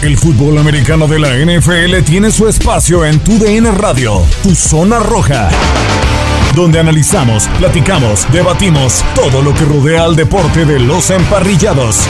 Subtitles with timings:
[0.00, 5.00] El fútbol americano de la NFL tiene su espacio en Tu DN Radio, Tu Zona
[5.00, 5.50] Roja,
[6.54, 12.06] donde analizamos, platicamos, debatimos todo lo que rodea al deporte de los emparrillados.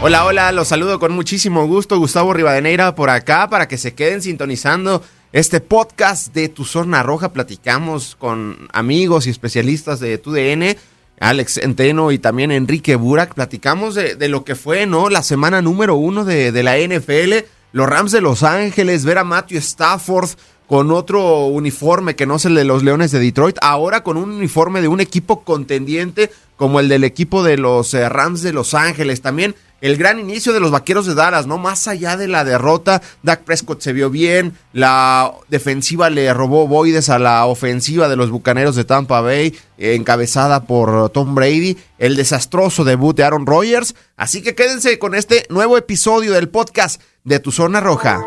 [0.00, 1.96] Hola, hola, los saludo con muchísimo gusto.
[1.98, 5.00] Gustavo Rivadeneira por acá para que se queden sintonizando
[5.32, 7.32] este podcast de Tu Zona Roja.
[7.32, 10.76] Platicamos con amigos y especialistas de TUDN,
[11.20, 13.34] Alex Enteno y también Enrique Burak.
[13.34, 15.08] Platicamos de, lo que fue, ¿no?
[15.08, 17.46] La semana número uno de, de la NFL.
[17.72, 20.30] Los Rams de Los Ángeles, ver a Matthew Stafford
[20.66, 24.30] con otro uniforme que no es el de los Leones de Detroit, ahora con un
[24.30, 28.74] uniforme de un equipo contendiente como el del equipo de los eh, Rams de Los
[28.74, 29.20] Ángeles.
[29.20, 31.58] También el gran inicio de los Vaqueros de Dallas, ¿no?
[31.58, 37.08] Más allá de la derrota, Dak Prescott se vio bien, la defensiva le robó boides
[37.10, 42.84] a la ofensiva de los Bucaneros de Tampa Bay, encabezada por Tom Brady, el desastroso
[42.84, 43.96] debut de Aaron Rodgers.
[44.16, 48.22] Así que quédense con este nuevo episodio del podcast de Tu Zona Roja.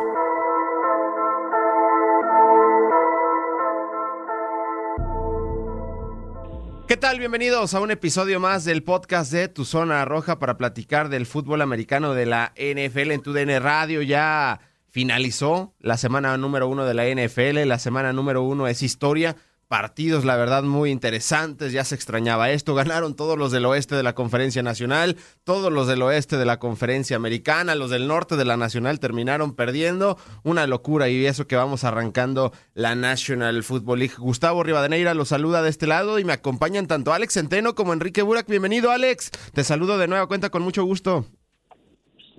[6.96, 7.20] ¿Qué tal?
[7.20, 11.62] Bienvenidos a un episodio más del podcast de Tu Zona Roja para platicar del fútbol
[11.62, 14.02] americano de la NFL en tu DN Radio.
[14.02, 17.68] Ya finalizó la semana número uno de la NFL.
[17.68, 19.36] La semana número uno es historia
[19.68, 21.74] partidos, la verdad, muy interesantes.
[21.74, 22.76] Ya se extrañaba esto.
[22.76, 26.60] Ganaron todos los del oeste de la Conferencia Nacional, todos los del oeste de la
[26.60, 30.18] Conferencia Americana, los del norte de la Nacional terminaron perdiendo.
[30.44, 34.16] Una locura y eso que vamos arrancando la National Football League.
[34.18, 38.22] Gustavo Rivadeneira los saluda de este lado y me acompañan tanto Alex Centeno como Enrique
[38.22, 38.48] Burak.
[38.48, 39.32] Bienvenido, Alex.
[39.54, 41.26] Te saludo de nueva cuenta con mucho gusto.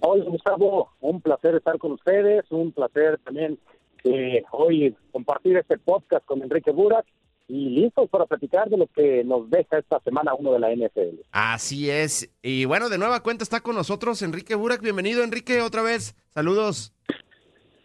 [0.01, 0.93] Hola, Gustavo.
[1.01, 2.45] Un placer estar con ustedes.
[2.51, 3.59] Un placer también
[4.05, 7.07] eh, hoy compartir este podcast con Enrique Burak
[7.49, 11.21] y listos para platicar de lo que nos deja esta semana uno de la NFL.
[11.31, 12.35] Así es.
[12.43, 14.83] Y bueno, de nueva cuenta está con nosotros Enrique Burak.
[14.83, 16.17] Bienvenido, Enrique, otra vez.
[16.31, 16.93] Saludos.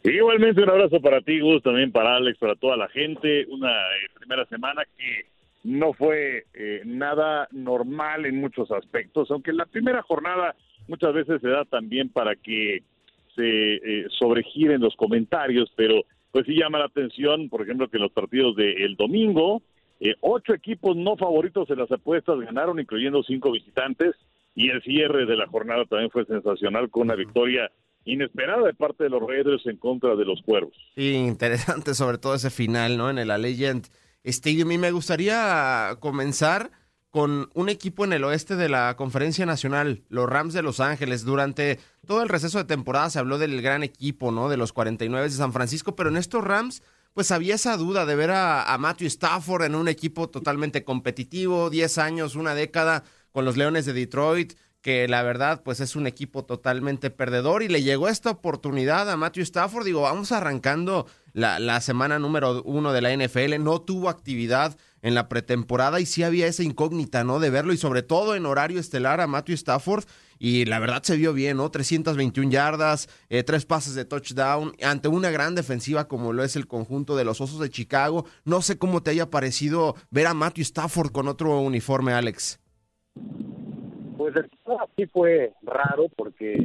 [0.04, 3.46] Igualmente un abrazo para ti, Gus, también para Alex, para toda la gente.
[3.50, 5.28] Una eh, primera semana que
[5.64, 10.56] no fue eh, nada normal en muchos aspectos, aunque la primera jornada
[10.88, 12.82] muchas veces se da también para que
[13.36, 18.12] se eh, sobregiren los comentarios, pero pues sí llama la atención, por ejemplo, que los
[18.12, 19.62] partidos del domingo,
[20.00, 24.16] eh, ocho equipos no favoritos en las apuestas ganaron, incluyendo cinco visitantes,
[24.56, 27.72] y el cierre de la jornada también fue sensacional con una victoria
[28.04, 30.74] inesperada de parte de los Raiders en contra de los Cuervos.
[30.96, 33.10] Sí, interesante sobre todo ese final, ¿no?
[33.10, 33.88] En el Allegiant
[34.24, 34.72] Stadium.
[34.72, 36.72] Y me gustaría comenzar
[37.12, 41.26] con un equipo en el oeste de la Conferencia Nacional, los Rams de Los Ángeles.
[41.26, 41.78] Durante
[42.08, 44.48] todo el receso de temporada se habló del gran equipo, ¿no?
[44.48, 46.82] De los 49 de San Francisco, pero en estos Rams,
[47.14, 51.98] pues había esa duda de ver a, Matthew Stafford en un equipo totalmente competitivo, 10
[51.98, 56.44] años, una década con los Leones de Detroit que la verdad pues es un equipo
[56.44, 59.86] totalmente perdedor y le llegó esta oportunidad a Matthew Stafford.
[59.86, 65.16] Digo, vamos arrancando la, la semana número uno de la NFL, no tuvo actividad en
[65.16, 67.40] la pretemporada y sí había esa incógnita, ¿no?
[67.40, 70.06] De verlo y sobre todo en horario estelar a Matthew Stafford
[70.40, 71.70] y la verdad se vio bien, ¿no?
[71.70, 76.68] 321 yardas, eh, tres pases de touchdown ante una gran defensiva como lo es el
[76.68, 78.26] conjunto de los Osos de Chicago.
[78.46, 82.60] No sé cómo te haya parecido ver a Matthew Stafford con otro uniforme, Alex.
[84.18, 84.34] Pues
[84.98, 86.58] sí fue raro porque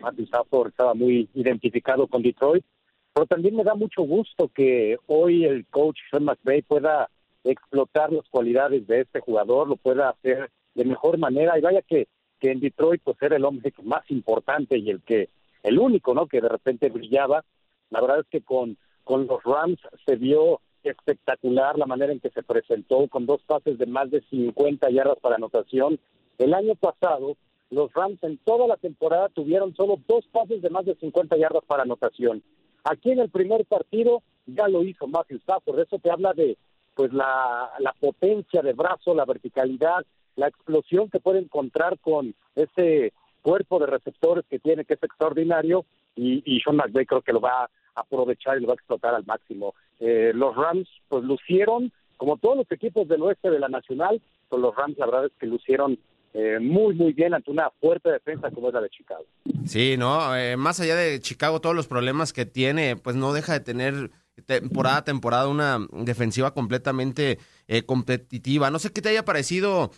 [0.00, 2.64] Matthew Stafford estaba muy identificado con Detroit,
[3.12, 7.08] pero también me da mucho gusto que hoy el coach Sean McVay pueda
[7.44, 12.08] explotar las cualidades de este jugador, lo pueda hacer de mejor manera y vaya que,
[12.40, 15.28] que en Detroit pues era el hombre más importante y el que
[15.62, 16.26] el único, ¿no?
[16.26, 17.44] que de repente brillaba.
[17.90, 22.30] La verdad es que con con los Rams se vio espectacular la manera en que
[22.30, 26.00] se presentó con dos pases de más de 50 yardas para anotación.
[26.38, 27.36] El año pasado
[27.70, 31.64] los Rams en toda la temporada tuvieron solo dos pases de más de 50 yardas
[31.66, 32.42] para anotación.
[32.84, 36.58] Aquí en el primer partido ya lo hizo Matthew Stafford, eso te habla de
[36.94, 40.04] pues la, la potencia de brazo, la verticalidad,
[40.36, 43.12] la explosión que puede encontrar con ese
[43.42, 45.84] cuerpo de receptores que tiene, que es extraordinario,
[46.16, 49.14] y, y Sean McVay creo que lo va a aprovechar y lo va a explotar
[49.14, 49.74] al máximo.
[50.00, 54.62] Eh, los Rams, pues lucieron, como todos los equipos del oeste de la Nacional, pues
[54.62, 55.98] los Rams la verdad es que lucieron
[56.32, 59.24] eh, muy, muy bien ante una fuerte defensa como es la de Chicago.
[59.66, 63.52] Sí, no, eh, más allá de Chicago, todos los problemas que tiene, pues no deja
[63.52, 64.10] de tener
[64.46, 67.38] temporada a temporada una defensiva completamente
[67.68, 68.70] eh, competitiva.
[68.70, 69.90] No sé qué te haya parecido,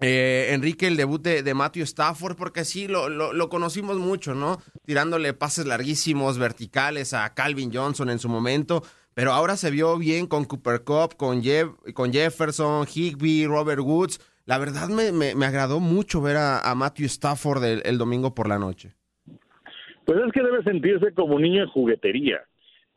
[0.00, 4.60] Enrique, el debut de, Matthew Stafford, porque sí, lo, lo, conocimos mucho, ¿no?
[4.84, 8.82] Tirándole pases larguísimos, verticales a Calvin Johnson en su momento.
[9.14, 14.20] Pero ahora se vio bien con Cooper Cup, con, Jeff, con Jefferson, Higby, Robert Woods.
[14.46, 18.94] La verdad me, me, agradó mucho ver a, Matthew Stafford el, domingo por la noche.
[20.04, 22.40] Pues es que debe sentirse como niño en juguetería.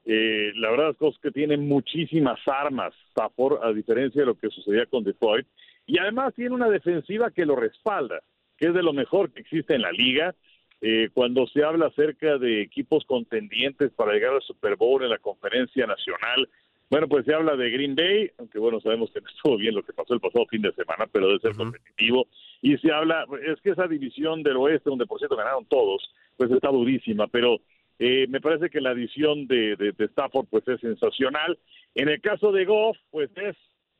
[0.06, 4.86] Eh, la verdad es que tiene muchísimas armas Stafford, a diferencia de lo que sucedía
[4.86, 5.48] con Detroit.
[5.88, 8.22] Y además tiene una defensiva que lo respalda,
[8.57, 10.36] que es de lo mejor que existe en la liga.
[10.81, 15.18] Eh, cuando se habla acerca de equipos contendientes para llegar al Super Bowl en la
[15.18, 16.48] conferencia nacional,
[16.90, 19.84] bueno, pues se habla de Green Bay, aunque bueno, sabemos que no estuvo bien lo
[19.84, 22.28] que pasó el pasado fin de semana, pero debe ser competitivo.
[22.62, 26.52] Y se habla, es que esa división del oeste, donde por cierto ganaron todos, pues
[26.52, 27.57] está durísima, pero
[28.00, 31.57] eh, me parece que la adición de, de, Stafford pues es sensacional.
[31.94, 33.56] En el caso de Goff, pues es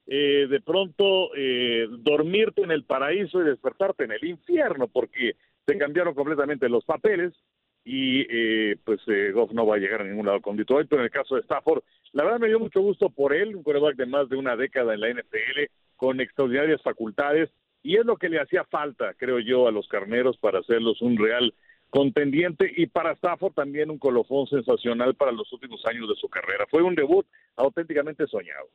[0.08, 5.78] eh, de pronto eh, dormirte en el paraíso y despertarte en el infierno, porque se
[5.78, 7.34] cambiaron completamente los papeles
[7.86, 11.02] y eh, pues eh, Goff no va a llegar a ningún lado con Detroit, pero
[11.02, 11.84] en el caso de Stafford,
[12.14, 14.96] la verdad me dio mucho gusto por él, un quarterback de más de una década
[14.96, 17.52] en la NFL, con extraordinarias facultades,
[17.84, 21.16] y es lo que le hacía falta, creo yo, a los carneros para hacerlos un
[21.18, 21.54] real
[21.96, 26.66] contendiente y para Stafford también un colofón sensacional para los últimos años de su carrera.
[26.70, 27.26] Fue un debut
[27.56, 28.68] auténticamente soñado.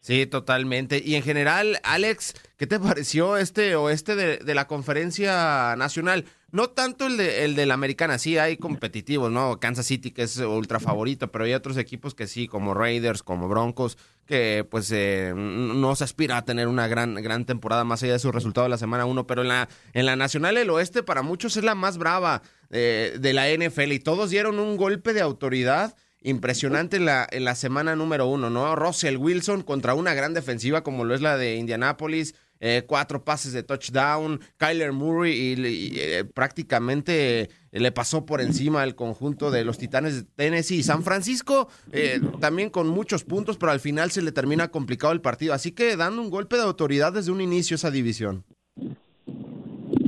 [0.00, 1.02] Sí, totalmente.
[1.04, 6.24] Y en general, Alex, ¿qué te pareció este oeste de, la conferencia nacional?
[6.50, 9.58] No tanto el de, el de la americana, sí hay competitivos, ¿no?
[9.60, 13.48] Kansas City, que es ultra favorito, pero hay otros equipos que sí, como Raiders, como
[13.48, 18.14] Broncos, que pues eh, no se aspira a tener una gran, gran temporada más allá
[18.14, 21.02] de su resultado de la semana 1, pero en la, en la Nacional el Oeste
[21.02, 22.40] para muchos es la más brava
[22.70, 27.44] eh, de la NFL y todos dieron un golpe de autoridad impresionante en la, en
[27.44, 28.74] la semana número uno, ¿no?
[28.74, 33.52] Russell Wilson contra una gran defensiva como lo es la de Indianapolis, eh, cuatro pases
[33.52, 39.78] de touchdown, Kyler Murray y, eh, prácticamente le pasó por encima al conjunto de los
[39.78, 40.82] Titanes de Tennessee.
[40.82, 45.20] San Francisco eh, también con muchos puntos, pero al final se le termina complicado el
[45.20, 45.54] partido.
[45.54, 48.44] Así que dando un golpe de autoridad desde un inicio esa división.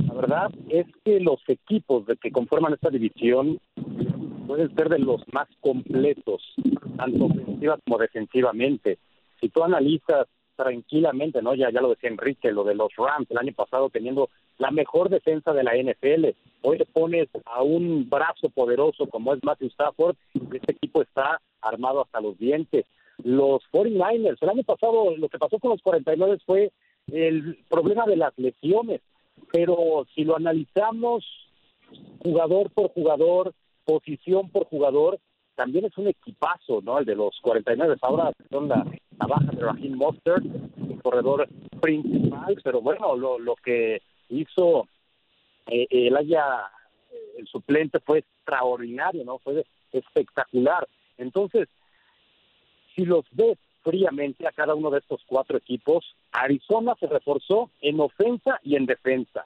[0.07, 3.59] La verdad es que los equipos de que conforman esta división
[4.47, 6.41] pueden ser de los más completos,
[6.97, 8.97] tanto ofensiva como defensivamente.
[9.39, 11.55] Si tú analizas tranquilamente, ¿no?
[11.55, 15.09] Ya, ya lo decía Enrique, lo de los Rams el año pasado teniendo la mejor
[15.09, 16.37] defensa de la NFL.
[16.61, 20.15] Hoy le pones a un brazo poderoso como es Matthew Stafford
[20.53, 22.85] este equipo está armado hasta los dientes.
[23.23, 26.71] Los 49ers, el año pasado lo que pasó con los 49 fue
[27.11, 29.01] el problema de las lesiones,
[29.51, 31.25] pero si lo analizamos
[32.23, 33.53] jugador por jugador,
[33.91, 35.19] posición por jugador,
[35.55, 36.99] también es un equipazo, ¿no?
[36.99, 38.85] El de los 49 ahora son la,
[39.17, 41.47] baja de Raheem Mostert, el corredor
[41.81, 44.87] principal, pero bueno, lo, lo que hizo
[45.67, 46.71] eh, el haya
[47.37, 49.39] el suplente fue extraordinario, ¿no?
[49.39, 50.87] Fue espectacular.
[51.17, 51.67] Entonces,
[52.95, 57.99] si los ves fríamente a cada uno de estos cuatro equipos, Arizona se reforzó en
[57.99, 59.45] ofensa y en defensa.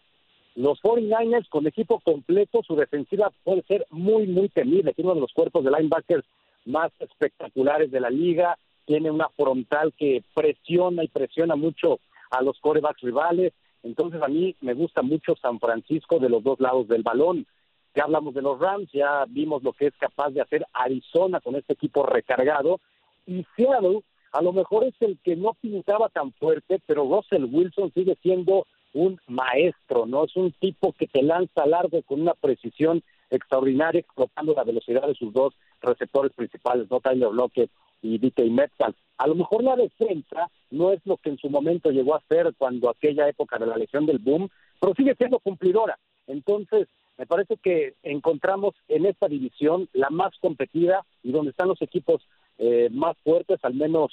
[0.55, 4.93] Los 49ers con equipo completo, su defensiva puede ser muy, muy temible.
[4.93, 6.25] Tiene uno de los cuerpos de linebackers
[6.65, 8.57] más espectaculares de la liga.
[8.85, 11.99] Tiene una frontal que presiona y presiona mucho
[12.31, 13.51] a los corebacks rivales.
[13.83, 17.45] Entonces a mí me gusta mucho San Francisco de los dos lados del balón.
[17.93, 21.55] Ya hablamos de los Rams, ya vimos lo que es capaz de hacer Arizona con
[21.55, 22.79] este equipo recargado.
[23.25, 27.91] Y Seattle a lo mejor es el que no pintaba tan fuerte, pero Russell Wilson
[27.93, 30.23] sigue siendo un maestro, ¿no?
[30.23, 35.15] Es un tipo que te lanza largo con una precisión extraordinaria, explotando la velocidad de
[35.15, 37.01] sus dos receptores principales, ¿no?
[37.01, 37.69] Tyler Lockett
[38.01, 38.95] y DK Metcalf.
[39.17, 42.53] A lo mejor la defensa no es lo que en su momento llegó a ser
[42.57, 44.49] cuando aquella época de la lesión del boom,
[44.79, 45.99] pero sigue siendo cumplidora.
[46.27, 46.87] Entonces,
[47.17, 52.21] me parece que encontramos en esta división la más competida y donde están los equipos
[52.57, 54.11] eh, más fuertes, al menos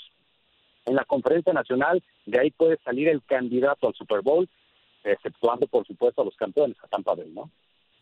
[0.87, 4.49] en la conferencia nacional, de ahí puede salir el candidato al Super Bowl
[5.05, 7.51] exceptuando por supuesto a los campeones, a Tampa Bay, ¿no?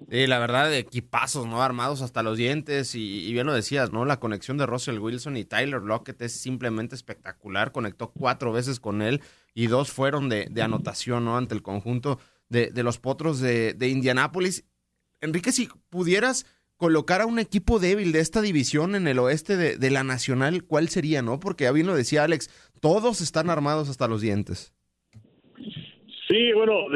[0.09, 1.63] Sí, la verdad, equipazos, ¿no?
[1.63, 4.07] Armados hasta los dientes y, bien lo decías, ¿no?
[4.07, 7.71] La conexión de Russell Wilson y Tyler Lockett es simplemente espectacular.
[7.71, 9.21] Conectó cuatro veces con él
[9.53, 11.37] y dos fueron de, anotación, ¿no?
[11.37, 14.65] Ante el conjunto de, los potros de, Indianápolis.
[15.21, 16.47] Enrique, si pudieras
[16.79, 20.65] colocar a un equipo débil de esta división en el oeste de, de la Nacional,
[20.65, 21.39] ¿cuál sería, no?
[21.39, 22.49] Porque ya bien lo decía Alex,
[22.81, 24.73] todos están armados hasta los dientes.
[26.31, 26.87] Sí, bueno,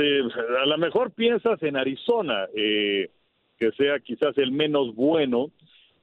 [0.63, 3.11] a lo mejor piensas en Arizona, eh,
[3.59, 5.51] que sea quizás el menos bueno,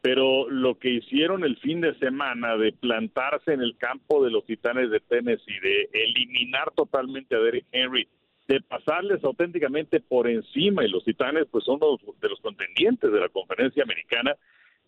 [0.01, 4.45] pero lo que hicieron el fin de semana de plantarse en el campo de los
[4.45, 8.05] Titanes de Tennessee, de eliminar totalmente a Derrick Henry,
[8.49, 13.19] de pasarles auténticamente por encima y los Titanes pues son los, de los contendientes de
[13.21, 14.35] la conferencia americana,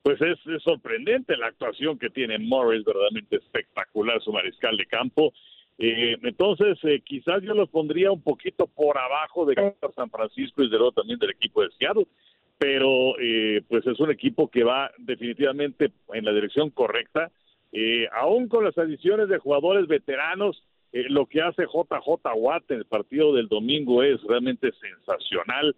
[0.02, 5.32] pues es, sorprendente la actuación que tiene Morris, verdaderamente espectacular su mariscal de campo.
[5.80, 10.70] Eh, entonces, eh, quizás yo los pondría un poquito por abajo de San Francisco y
[10.70, 12.08] de luego también del equipo de Seattle
[12.64, 17.30] pero eh, pues es un equipo que va definitivamente en la dirección correcta.
[17.74, 20.64] Eh, aún con las adiciones de jugadores veteranos,
[20.94, 25.76] eh, lo que hace JJ Watt en el partido del domingo es realmente sensacional,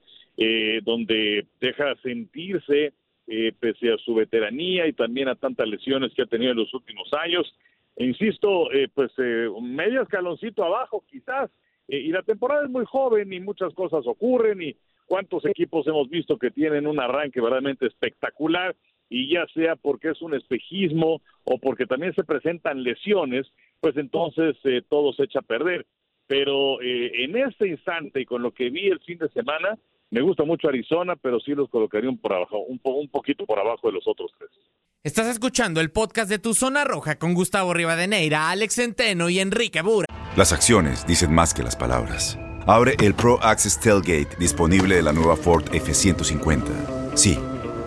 [0.84, 2.92] donde deja sentirse,
[3.26, 7.12] pese a su veteranía y también a tantas lesiones que ha tenido en los últimos
[7.14, 7.56] años,
[7.98, 9.12] insisto, pues
[9.62, 11.50] medio escaloncito abajo quizás,
[11.88, 14.76] y la temporada es muy joven y muchas cosas ocurren y
[15.06, 18.76] cuántos equipos hemos visto que tienen un arranque verdaderamente espectacular
[19.10, 23.48] y ya sea porque es un espejismo o porque también se presentan lesiones,
[23.80, 25.86] pues entonces eh, todo se echa a perder.
[26.28, 29.78] Pero eh, en este instante y con lo que vi el fin de semana,
[30.10, 33.88] me gusta mucho Arizona, pero sí los colocaría por abajo, un, un poquito por abajo
[33.88, 34.50] de los otros tres.
[35.06, 39.84] Estás escuchando el podcast de Tu Zona Roja con Gustavo Rivadeneira, Alex Centeno y Enrique
[39.84, 40.08] Bura.
[40.36, 42.40] Las acciones dicen más que las palabras.
[42.66, 46.64] Abre el Pro Access Tailgate disponible de la nueva Ford F-150.
[47.14, 47.38] Sí,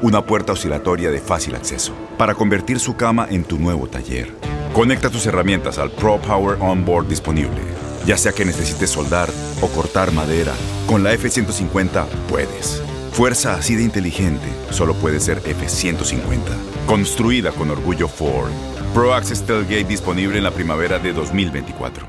[0.00, 4.32] una puerta oscilatoria de fácil acceso para convertir su cama en tu nuevo taller.
[4.72, 7.60] Conecta tus herramientas al Pro Power Onboard disponible.
[8.06, 9.28] Ya sea que necesites soldar
[9.60, 10.54] o cortar madera,
[10.86, 12.80] con la F-150 puedes.
[13.10, 16.67] Fuerza así de inteligente solo puede ser F-150.
[16.88, 18.50] Construida con orgullo Ford.
[18.94, 22.06] Pro Access Tailgate disponible en la primavera de 2024.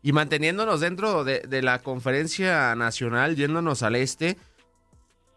[0.00, 4.38] Y manteniéndonos dentro de, la conferencia nacional, yéndonos al este,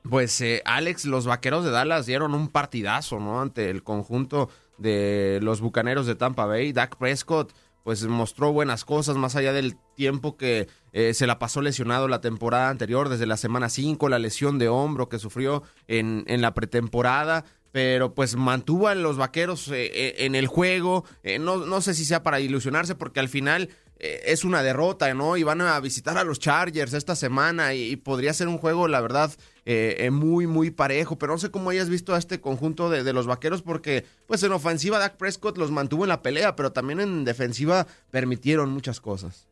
[0.07, 3.41] pues eh, Alex, los vaqueros de Dallas dieron un partidazo, ¿no?
[3.41, 6.73] Ante el conjunto de los bucaneros de Tampa Bay.
[6.73, 11.61] Dak Prescott, pues mostró buenas cosas, más allá del tiempo que eh, se la pasó
[11.61, 16.23] lesionado la temporada anterior, desde la semana 5, la lesión de hombro que sufrió en,
[16.27, 21.05] en la pretemporada pero pues mantuvo a los vaqueros eh, en el juego.
[21.39, 23.69] no, no sé si sea para ilusionarse, porque al final
[24.03, 25.37] eh, es una derrota, ¿no?
[25.37, 28.99] Y van a visitar a los Chargers esta semana y, podría ser un juego, la
[28.99, 29.31] verdad,
[29.65, 31.17] eh, eh, muy, muy parejo.
[31.17, 34.51] Pero no sé cómo hayas visto a este conjunto de, los vaqueros, porque pues en
[34.51, 39.47] ofensiva Dak Prescott los mantuvo en la pelea, pero también en defensiva permitieron muchas cosas.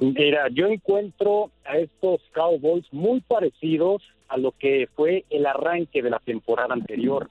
[0.00, 6.10] Mira, yo encuentro a estos Cowboys muy parecidos a lo que fue el arranque de
[6.10, 7.26] la temporada anterior,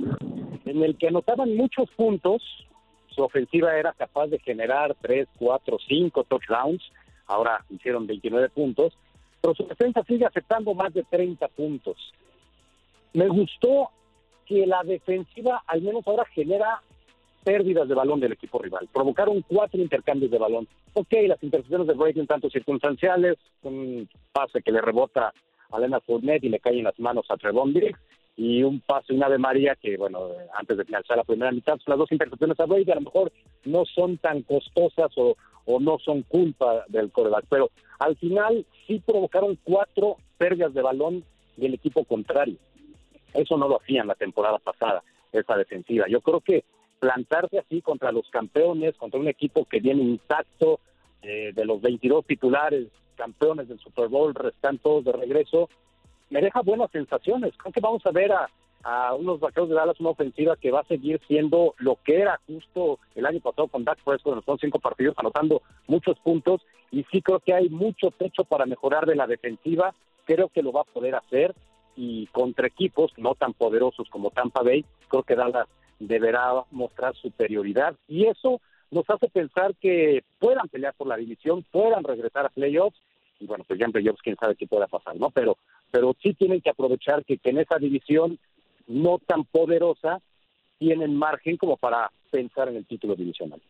[0.66, 2.42] en el que anotaban muchos puntos,
[3.10, 6.82] su ofensiva era capaz de generar 3, 4, 5 touchdowns,
[7.26, 8.98] ahora hicieron 29 puntos,
[9.42, 12.14] pero su defensa sigue aceptando más de 30 puntos.
[13.14, 13.90] Me gustó
[14.46, 16.82] que la defensiva al menos ahora genera
[17.44, 18.90] pérdidas de balón del equipo rival.
[18.94, 20.68] Provocaron cuatro intercambios de balón.
[20.94, 25.34] Ok, las intercepciones de Brady un tanto circunstanciales, un pase que le rebota
[25.72, 28.00] a Lena Fournette y le cae en las manos a Trevon Diggs,
[28.36, 31.80] y un paso y una de María que, bueno, antes de finalizar la primera mitad,
[31.86, 33.32] las dos intercepciones a Brady a lo mejor
[33.66, 39.02] no son tan costosas o, o no son culpa del coreback, pero al final sí
[39.06, 41.24] provocaron cuatro pérdidas de balón
[41.56, 42.58] del equipo contrario.
[43.34, 46.08] Eso no lo hacían la temporada pasada, esa defensiva.
[46.08, 46.64] Yo creo que
[47.00, 50.80] plantarse así contra los campeones, contra un equipo que viene intacto,
[51.22, 55.70] eh, de los 22 titulares, campeones del Super Bowl, restan todos de regreso,
[56.30, 57.54] me deja buenas sensaciones.
[57.58, 58.50] Creo que vamos a ver a,
[59.18, 63.00] unos vaqueros de Dallas una ofensiva que va a seguir siendo lo que era justo
[63.16, 66.62] el año pasado con Dak Prescott los cinco partidos, anotando muchos puntos.
[66.92, 69.94] Y sí creo que hay mucho techo para mejorar de la defensiva.
[70.26, 71.54] Creo que lo va a poder hacer.
[71.96, 75.68] Y contra equipos no tan poderosos como Tampa Bay, creo que Dallas
[76.00, 77.96] deberá mostrar superioridad.
[78.08, 83.02] Y eso nos hace pensar que puedan pelear por la división, puedan regresar a playoffs
[83.40, 85.30] y bueno, pues ya en playoffs quién sabe qué pueda pasar, ¿no?
[85.30, 85.58] Pero,
[85.92, 88.40] pero sí tienen que aprovechar que, en esa división
[88.88, 90.20] no tan poderosa
[90.80, 93.62] tienen margen como para pensar en el título divisional.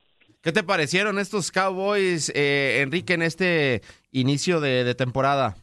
[0.42, 3.82] ¿Qué te parecieron estos Cowboys, eh, Enrique, en este
[4.12, 5.56] inicio de, temporada?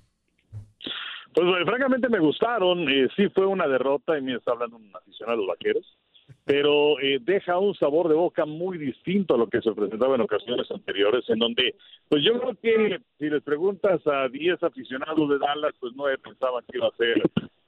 [1.33, 5.41] Pues francamente me gustaron, eh, sí fue una derrota y me está hablando un aficionado
[5.41, 5.99] de los vaqueros,
[6.45, 10.21] pero eh, deja un sabor de boca muy distinto a lo que se presentaba en
[10.21, 11.75] ocasiones anteriores, en donde,
[12.09, 16.65] pues yo creo que si les preguntas a 10 aficionados de Dallas, pues no pensaban
[16.71, 17.23] que iba a ser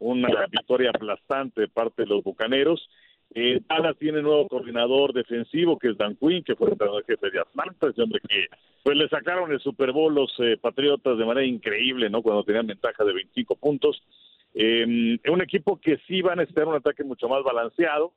[0.07, 2.89] una victoria aplastante de parte de los Bucaneros,
[3.35, 7.41] Eh, Dallas tiene nuevo coordinador defensivo que es Dan Quinn, que fue el jefe de
[7.41, 8.47] Atlanta, ese hombre que
[8.85, 12.23] pues le sacaron el Super Bowl los eh, Patriotas de manera increíble, ¿no?
[12.23, 14.01] Cuando tenían ventaja de 25 puntos.
[14.55, 18.13] Eh, un equipo que sí va a necesitar un ataque mucho más balanceado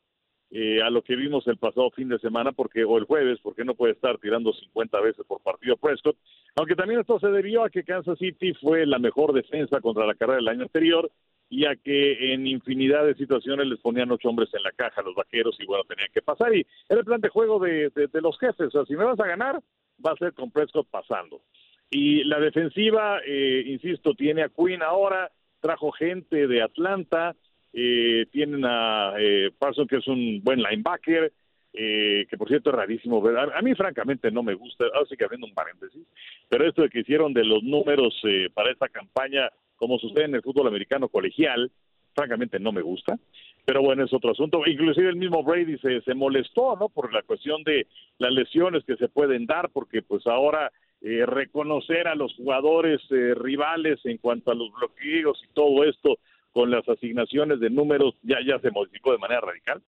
[0.52, 3.64] eh, a lo que vimos el pasado fin de semana, porque o el jueves, porque
[3.64, 6.18] no puede estar tirando 50 veces por partido Prescott.
[6.56, 10.16] Aunque también esto se debió a que Kansas City fue la mejor defensa contra la
[10.16, 11.12] carrera del año anterior
[11.50, 15.16] y a que en infinidad de situaciones les ponían ocho hombres en la caja los
[15.16, 16.56] vaqueros y bueno, tenían que pasar.
[16.56, 18.68] Y era el plan de juego de, de, los jefes.
[18.68, 19.60] O sea, si me vas a ganar,
[20.06, 21.42] va a ser con Prescott pasando.
[21.90, 27.36] Y la defensiva, eh, insisto, tiene a Quinn ahora, trajo gente de Atlanta,
[27.74, 31.32] eh, tienen a eh, Parson, que es un buen linebacker,
[31.74, 33.38] eh, que por cierto es rarísimo ver.
[33.38, 36.02] A, mí, francamente, no me gusta, así que haciendo un paréntesis,
[36.50, 40.36] pero esto de que hicieron de los números eh, para esta campaña, como sucede en
[40.36, 41.72] el fútbol americano colegial,
[42.14, 43.18] francamente no me gusta.
[43.66, 44.62] Pero bueno, es otro asunto.
[44.66, 46.90] Inclusive el mismo Brady se, se molestó, ¿no?
[46.90, 47.88] Por la cuestión de
[48.20, 50.72] las lesiones que se pueden dar, porque pues ahora
[51.02, 56.20] eh, reconocer a los jugadores eh, rivales en cuanto a los bloqueos y todo esto
[56.52, 59.82] con las asignaciones de números ya, ya se modificó de manera radical.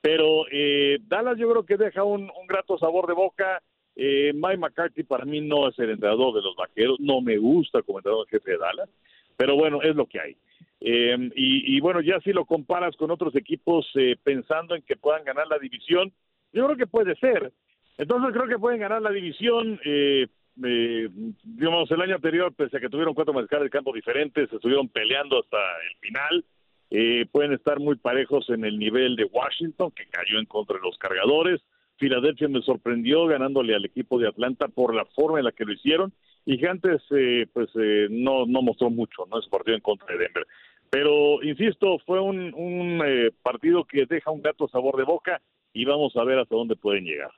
[0.00, 3.60] Pero eh, Dallas yo creo que deja un, grato sabor de boca.
[3.96, 7.82] Eh, Mike McCarthy para mí no es el entrenador de los vaqueros, no me gusta
[7.82, 8.90] como entrenador jefe de Dallas,
[9.36, 10.36] pero bueno, es lo que hay.
[10.80, 15.24] Eh, y, bueno, ya si lo comparas con otros equipos eh, pensando en que puedan
[15.24, 16.12] ganar la división,
[16.52, 17.52] yo creo que puede ser.
[17.98, 19.80] Entonces creo que pueden ganar la división.
[19.84, 20.26] Eh,
[20.64, 21.08] eh,
[21.44, 25.40] digamos, el año anterior, pese a que tuvieron cuatro mariscales de campo diferentes, estuvieron peleando
[25.40, 25.58] hasta
[25.90, 26.44] el final.
[26.90, 30.82] Eh, pueden estar muy parejos en el nivel de Washington, que cayó en contra de
[30.82, 31.60] los cargadores.
[31.96, 35.72] Filadelfia me sorprendió ganándole al equipo de Atlanta por la forma en la que lo
[35.72, 36.12] hicieron.
[36.46, 39.38] Y Gigantes, eh, pues, eh, no, no mostró mucho, ¿no?
[39.38, 40.46] Ese partido en contra de Denver.
[40.88, 45.84] Pero, insisto, fue un, un eh, partido que deja un gato sabor de boca y
[45.84, 47.30] vamos a ver hasta dónde pueden llegar.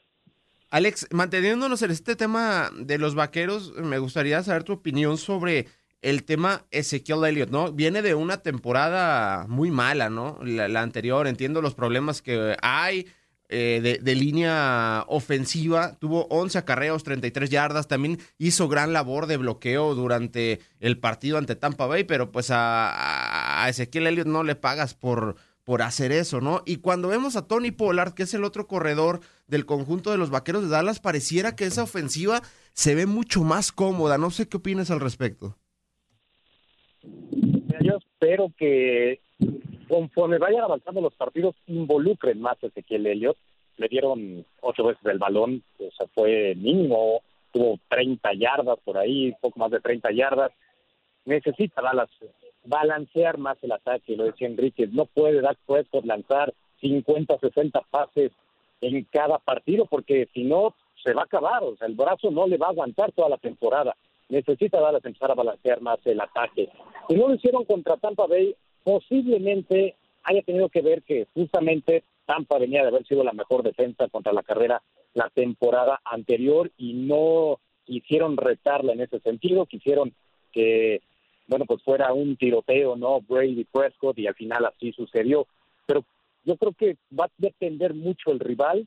[0.71, 5.67] Alex, manteniéndonos en este tema de los vaqueros, me gustaría saber tu opinión sobre
[6.03, 7.73] el tema Ezequiel Elliott, ¿no?
[7.73, 10.39] Viene de una temporada muy mala, ¿no?
[10.43, 13.07] La, anterior, entiendo los problemas que hay
[13.51, 15.97] eh, de, línea ofensiva.
[15.99, 17.89] Tuvo 11 acarreos, 33 yardas.
[17.89, 23.65] También hizo gran labor de bloqueo durante el partido ante Tampa Bay, pero pues a,
[23.69, 26.63] Ezequiel Elliott no le pagas por por hacer eso, ¿no?
[26.65, 30.31] Y cuando vemos a Tony Pollard, que es el otro corredor del conjunto de los
[30.31, 32.41] Vaqueros de Dallas, pareciera que esa ofensiva
[32.73, 34.17] se ve mucho más cómoda.
[34.17, 35.59] No sé qué opinas al respecto.
[37.03, 39.21] Yo espero que
[39.89, 43.37] conforme vayan avanzando los partidos, involucren más a Ezequiel Elliott.
[43.77, 47.23] Le dieron ocho veces el balón, o sea, fue mínimo,
[47.53, 50.53] tuvo 30 yardas por ahí, poco más de 30 yardas.
[51.25, 52.11] Necesita Dallas
[52.65, 58.33] balancear más el ataque, lo decía Enrique, no puede dar por lanzar 50, 60 pases
[58.81, 62.47] en cada partido, porque si no, se va a acabar, o sea, el brazo no
[62.47, 63.97] le va a aguantar toda la temporada.
[64.29, 66.69] Necesita darles empezar a balancear más el ataque.
[67.09, 68.55] Si no lo hicieron contra Tampa Bay,
[68.89, 74.09] posiblemente haya tenido que ver que justamente Tampa venía de haber sido la mejor defensa
[74.09, 74.81] contra la carrera
[75.13, 80.15] la temporada anterior y no quisieron retarla en ese sentido, quisieron
[80.53, 81.03] que
[81.49, 83.21] bueno, pues fuera un tiroteo, ¿no?
[83.21, 85.47] Brady Prescott y al final así sucedió.
[85.85, 86.07] Pero
[86.45, 88.87] yo creo que va a depender mucho el rival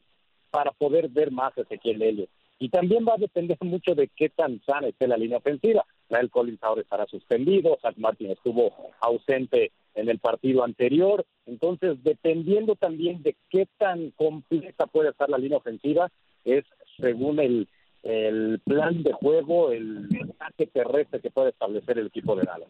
[0.49, 2.29] para poder ver más a Ezequiel Elliott.
[2.57, 5.85] Y también va a depender mucho de qué tan sana esté la línea ofensiva.
[6.11, 11.25] Rael Collins ahora estará suspendido, Zach Martin estuvo ausente en el partido anterior.
[11.45, 16.11] Entonces, dependiendo también de qué tan completa puede estar la línea ofensiva,
[16.43, 16.65] es
[16.99, 17.67] según el,
[18.03, 20.07] el plan de juego, el
[20.39, 22.69] ataque terrestre que puede establecer el equipo de Dallas.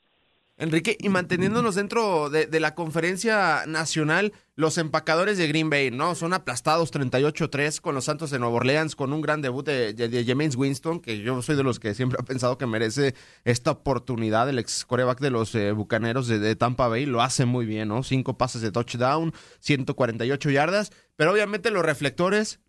[0.62, 6.14] Enrique, y manteniéndonos dentro de, la conferencia nacional, los empacadores de Green Bay, ¿no?
[6.14, 10.56] Son aplastados 38-3 con los Santos de Nueva Orleans, con un gran debut de, James
[10.56, 14.48] Winston, que yo soy de los que siempre ha pensado que merece esta oportunidad.
[14.50, 17.88] El ex coreback de los eh, Bucaneros de, de, Tampa Bay lo hace muy bien,
[17.88, 18.04] ¿no?
[18.04, 22.60] Cinco pases de touchdown, 148 yardas, pero obviamente los reflectores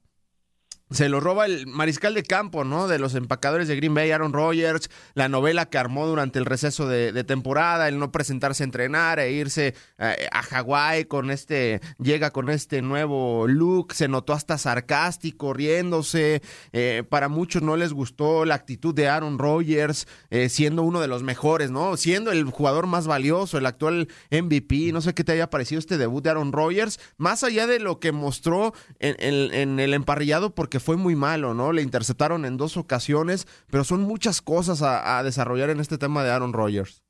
[0.92, 2.88] se lo roba el mariscal de campo, ¿no?
[2.88, 6.87] De los empacadores de Green Bay, Aaron Rodgers, la novela que armó durante el receso
[6.87, 12.31] de, temporada, el no presentarse a entrenar e irse eh, a Hawái con este, llega
[12.31, 18.44] con este nuevo look, se notó hasta sarcástico, riéndose, eh, para muchos no les gustó
[18.44, 21.96] la actitud de Aaron Rodgers, eh, siendo uno de los mejores, ¿no?
[21.96, 25.96] Siendo el jugador más valioso, el actual MVP, no sé qué te haya parecido este
[25.96, 30.81] debut de Aaron Rodgers, más allá de lo que mostró en, en el emparrillado, porque
[30.83, 31.73] fue muy malo, ¿no?
[31.73, 36.31] Le interceptaron en dos ocasiones, pero son muchas cosas a, desarrollar en este tema de
[36.31, 37.03] Aaron Rodgers.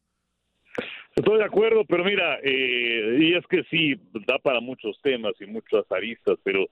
[1.15, 3.95] Estoy de acuerdo, pero mira, eh, y es que sí,
[4.27, 6.69] da para muchos temas y muchas aristas, pero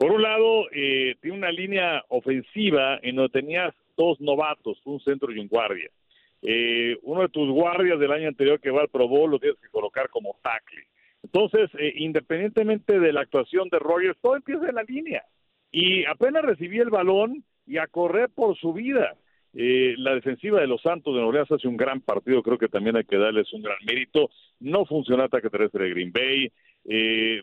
[0.00, 5.30] por un lado, eh, tiene una línea ofensiva en donde tenías dos novatos, un centro
[5.30, 5.90] y un guardia.
[6.40, 9.60] Eh, uno de tus guardias del año anterior que va al Pro Bowl lo tienes
[9.60, 10.86] que colocar como tackle.
[11.22, 15.22] Entonces, eh, independientemente de la actuación de Rogers, todo empieza en la línea.
[15.72, 19.16] Y apenas recibí el balón y a correr por su vida.
[19.52, 22.96] Eh, la defensiva de los Santos de Nueva hace un gran partido, creo que también
[22.96, 24.30] hay que darles un gran mérito.
[24.60, 26.52] No funcionó el ataque terrestre de Green Bay.
[26.84, 27.42] Eh,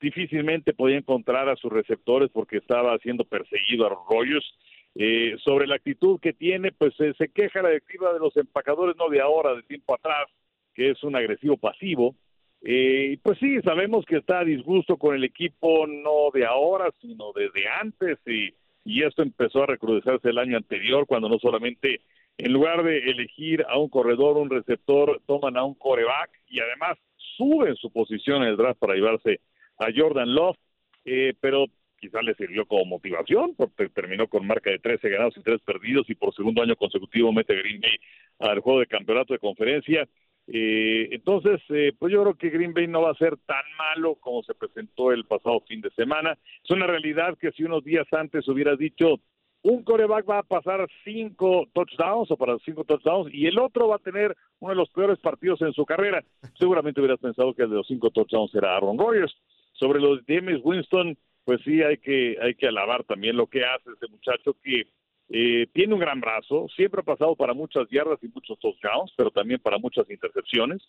[0.00, 4.46] difícilmente podía encontrar a sus receptores porque estaba siendo perseguido a Rogers.
[4.94, 9.08] Eh, sobre la actitud que tiene, pues se queja la directiva de los empacadores, no
[9.08, 10.26] de ahora, de tiempo atrás,
[10.74, 12.16] que es un agresivo pasivo.
[12.62, 17.32] Eh, pues sí, sabemos que está a disgusto con el equipo, no de ahora, sino
[17.32, 18.52] desde antes, y,
[18.84, 22.00] y esto empezó a recrudecerse el año anterior, cuando no solamente
[22.38, 26.96] en lugar de elegir a un corredor, un receptor, toman a un coreback y además
[27.36, 29.40] suben su posición en el draft para llevarse
[29.78, 30.56] a Jordan Love,
[31.04, 31.66] eh, pero
[32.00, 36.08] quizás le sirvió como motivación, porque terminó con marca de 13 ganados y 3 perdidos
[36.08, 37.96] y por segundo año consecutivo mete Green Bay
[38.38, 40.08] al juego de campeonato de conferencia.
[40.50, 44.14] Eh, entonces, eh, pues yo creo que Green Bay no va a ser tan malo
[44.14, 46.38] como se presentó el pasado fin de semana.
[46.64, 49.20] Es una realidad que si unos días antes hubieras dicho
[49.62, 53.96] un coreback va a pasar cinco touchdowns o para cinco touchdowns y el otro va
[53.96, 57.70] a tener uno de los peores partidos en su carrera, seguramente hubieras pensado que el
[57.70, 59.36] de los cinco touchdowns era Aaron Rodgers.
[59.72, 63.90] Sobre los James Winston, pues sí hay que hay que alabar también lo que hace
[63.90, 64.86] este muchacho que
[65.30, 69.30] eh, tiene un gran brazo, siempre ha pasado para muchas yardas y muchos touchdowns, pero
[69.30, 70.82] también para muchas intercepciones.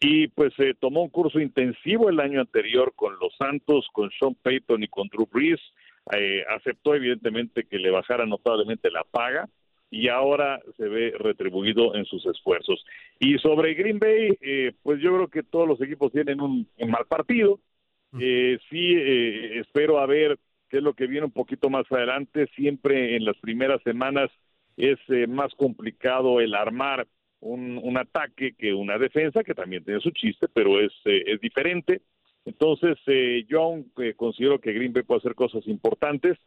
[0.00, 4.34] Y pues eh, tomó un curso intensivo el año anterior con los Santos, con Sean
[4.34, 5.60] Payton y con Drew Brees.
[6.12, 9.48] Eh, aceptó evidentemente que le bajara notablemente la paga
[9.90, 12.84] y ahora se ve retribuido en sus esfuerzos.
[13.18, 17.04] Y sobre Green Bay, eh, pues yo creo que todos los equipos tienen un, mal
[17.06, 17.60] partido.
[18.18, 18.94] Eh, sí,
[19.60, 20.38] espero a ver
[20.70, 22.46] qué es lo que viene un poquito más adelante.
[22.56, 24.30] Siempre en las primeras semanas
[24.76, 27.06] es más complicado el armar
[27.40, 32.02] un, un, ataque que una defensa, que también tiene su chiste, pero es, es diferente.
[32.44, 36.38] Entonces, eh, yo aún eh, considero que Green Bay puede hacer cosas importantes,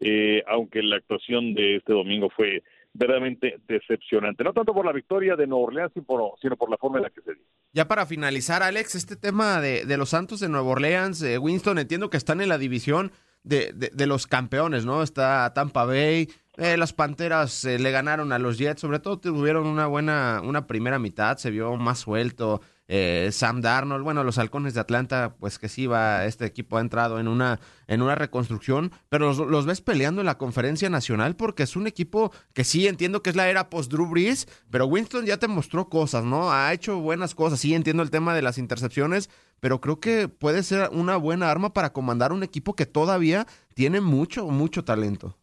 [0.00, 2.62] eh, aunque la actuación de este domingo fue
[2.92, 4.42] verdaderamente decepcionante.
[4.42, 7.20] No tanto por la victoria de Nueva Orleans, sino por, la forma en la que
[7.20, 7.44] se dio.
[7.72, 12.10] Ya para finalizar, Alex, este tema de, de los Santos de Nueva Orleans, Winston, entiendo
[12.10, 15.02] que están en la división de, de, los campeones, ¿no?
[15.02, 20.42] Está Tampa Bay, las Panteras le ganaron a los Jets, sobre todo tuvieron una buena,
[20.44, 22.60] una primera mitad, se vio más suelto.
[22.92, 26.80] Eh, Sam Darnold, bueno, los halcones de Atlanta, pues que sí va, este equipo ha
[26.80, 31.62] entrado en una, en una reconstrucción, pero los, ves peleando en la conferencia nacional porque
[31.62, 35.24] es un equipo que sí entiendo que es la era post Drew Brees, pero Winston
[35.24, 36.50] ya te mostró cosas, ¿no?
[36.50, 40.62] Ha hecho buenas cosas, sí entiendo el tema de las intercepciones, pero creo que puede
[40.62, 45.36] ser una buena arma para comandar un equipo que todavía tiene mucho, mucho talento.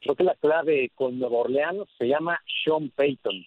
[0.00, 3.46] Creo que la clave con Nueva Orleans se llama Sean Payton,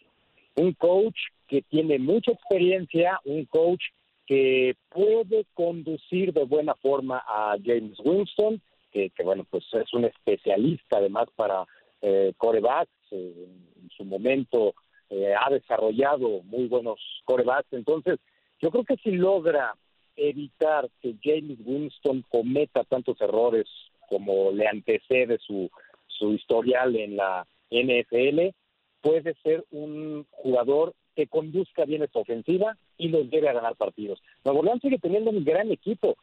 [0.56, 3.82] un coach que tiene mucha experiencia, un coach
[4.26, 10.98] que puede conducir de buena forma a James Winston, que, bueno, pues es un especialista
[10.98, 11.66] además para
[12.02, 13.48] eh, corebacks, eh,
[13.82, 14.76] en su momento
[15.10, 18.20] eh, ha desarrollado muy buenos corebacks, entonces
[18.64, 19.76] yo creo que si logra
[20.16, 23.68] evitar que James Winston cometa tantos errores
[24.08, 25.70] como le antecede su,
[26.08, 28.56] su historial en la NFL,
[29.02, 34.22] puede ser un jugador que conduzca bien esta ofensiva y los lleve a ganar partidos.
[34.46, 36.16] Nuevo Orleans sigue teniendo un gran equipo.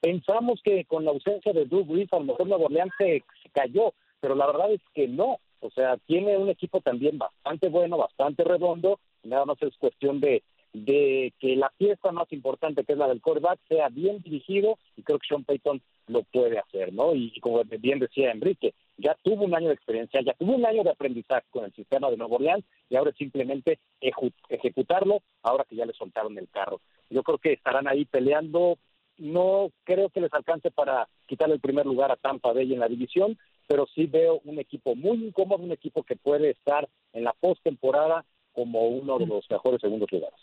[0.00, 3.92] Pensamos que con la ausencia de Drew Brees a lo mejor Nuevo Orleans se cayó,
[4.20, 5.40] pero la verdad es que no.
[5.58, 9.00] O sea, tiene un equipo también bastante bueno, bastante redondo.
[9.24, 13.20] Nada más es cuestión de de que la pieza más importante, que es la del
[13.20, 17.14] quarterback, sea bien dirigido y creo que Sean Payton lo puede hacer, ¿no?
[17.14, 20.82] Y, como bien decía Enrique, ya tuvo un año de experiencia, ya tuvo un año
[20.82, 25.76] de aprendizaje con el sistema de Nuevo Orleans y ahora es simplemente ejecutarlo ahora que
[25.76, 26.80] ya le soltaron el carro.
[27.10, 28.78] Yo creo que estarán ahí peleando,
[29.18, 32.88] no creo que les alcance para quitar el primer lugar a Tampa Bay en la
[32.88, 37.34] división, pero sí veo un equipo muy incómodo, un equipo que puede estar en la
[37.34, 40.38] postemporada como uno de los mejores segundos lugares.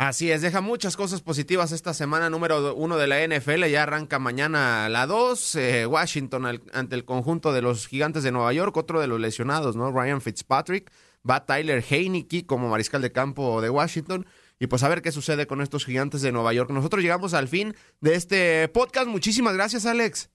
[0.00, 3.66] Así es, deja muchas cosas positivas esta semana número uno de la NFL.
[3.66, 5.54] Ya arranca mañana la dos.
[5.56, 8.74] Eh, Washington ante el conjunto de los gigantes de Nueva York.
[8.78, 9.92] Otro de los lesionados, ¿no?
[9.92, 10.90] Ryan Fitzpatrick.
[11.28, 14.24] Va Tyler Heineke como mariscal de campo de Washington.
[14.58, 16.70] Y pues a ver qué sucede con estos gigantes de Nueva York.
[16.70, 19.06] Nosotros llegamos al fin de este podcast.
[19.06, 20.30] Muchísimas gracias, Alex.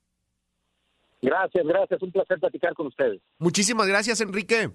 [1.23, 2.03] Gracias, gracias.
[2.03, 3.19] Un placer platicar con ustedes.
[3.39, 4.69] Muchísimas gracias, Enrique.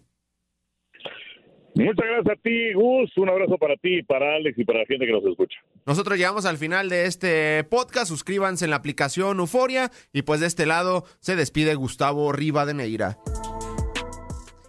[1.74, 3.16] Muchas gracias a ti, Gus.
[3.16, 5.58] Un abrazo para ti, para Alex y para la gente que nos escucha.
[5.86, 8.08] Nosotros llegamos al final de este podcast.
[8.08, 9.90] Suscríbanse en la aplicación Euforia.
[10.12, 13.18] Y pues de este lado se despide Gustavo Rivadeneira.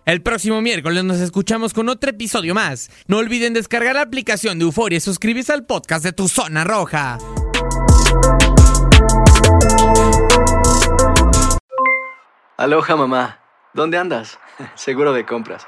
[0.06, 2.90] El próximo miércoles nos escuchamos con otro episodio más.
[3.08, 7.18] No olviden descargar la aplicación de Euforia y suscribirse al podcast de Tu Zona Roja.
[12.58, 13.40] Aloha mamá,
[13.74, 14.40] ¿dónde andas?
[14.76, 15.68] Seguro de compras.